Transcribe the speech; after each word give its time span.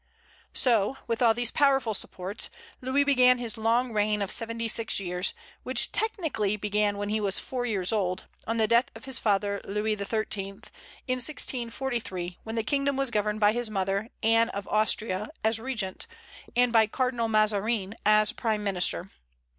So, 0.55 0.97
with 1.05 1.21
all 1.21 1.35
these 1.35 1.51
powerful 1.51 1.93
supports 1.93 2.49
Louis 2.81 3.03
began 3.03 3.37
his 3.37 3.55
long 3.55 3.91
reign 3.93 4.23
of 4.23 4.31
seventy 4.31 4.67
six 4.67 4.99
years, 4.99 5.35
which 5.61 5.91
technically 5.91 6.57
began 6.57 6.97
when 6.97 7.09
he 7.09 7.21
was 7.21 7.37
four 7.37 7.67
years 7.67 7.93
old, 7.93 8.25
on 8.47 8.57
the 8.57 8.67
death 8.67 8.85
of 8.95 9.05
his 9.05 9.19
father 9.19 9.61
Louis 9.63 9.95
XIII., 9.95 10.63
in 11.07 11.21
1643, 11.21 12.39
when 12.41 12.55
the 12.55 12.63
kingdom 12.63 12.95
was 12.97 13.11
governed 13.11 13.39
by 13.41 13.51
his 13.51 13.69
mother, 13.69 14.09
Anne 14.23 14.49
of 14.49 14.67
Austria, 14.69 15.29
as 15.43 15.59
regent, 15.59 16.07
and 16.55 16.73
by 16.73 16.87
Cardinal 16.87 17.27
Mazarin 17.27 17.93
as 18.03 18.31
prime 18.31 18.63
minister. 18.63 19.11